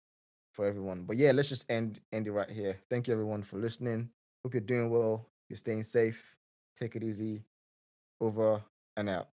[0.52, 1.04] for everyone.
[1.04, 2.78] But yeah, let's just end end it right here.
[2.88, 4.10] Thank you everyone for listening.
[4.44, 5.26] Hope you're doing well.
[5.48, 6.36] You're staying safe.
[6.76, 7.42] Take it easy.
[8.20, 8.62] Over
[8.96, 9.28] and out.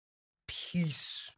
[0.48, 1.32] Peace.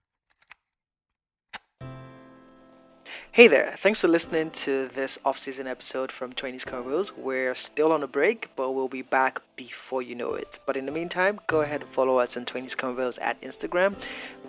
[3.31, 7.11] Hey there, thanks for listening to this off season episode from 20s Convos.
[7.15, 10.59] We're still on a break, but we'll be back before you know it.
[10.65, 13.95] But in the meantime, go ahead and follow us on 20s Convos at Instagram.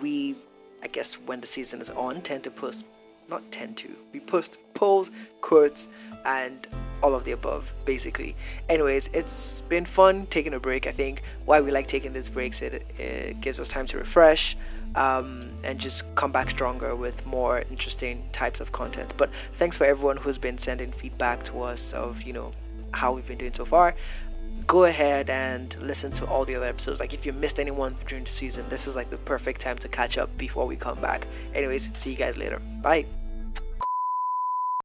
[0.01, 0.35] We,
[0.81, 2.85] I guess, when the season is on, tend to post,
[3.29, 5.87] not tend to, we post polls, quotes,
[6.25, 6.67] and
[7.01, 8.35] all of the above, basically.
[8.67, 10.87] Anyways, it's been fun taking a break.
[10.87, 14.57] I think why we like taking these breaks, it, it gives us time to refresh
[14.95, 19.13] um, and just come back stronger with more interesting types of content.
[19.17, 22.51] But thanks for everyone who's been sending feedback to us of, you know,
[22.91, 23.95] how we've been doing so far.
[24.67, 26.99] Go ahead and listen to all the other episodes.
[26.99, 29.87] Like, if you missed anyone during the season, this is like the perfect time to
[29.87, 31.27] catch up before we come back.
[31.53, 32.61] Anyways, see you guys later.
[32.81, 33.05] Bye.